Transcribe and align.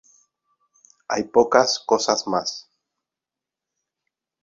Hay 1.09 1.25
pocas 1.25 1.77
cosas 1.77 2.25
más. 2.25 2.67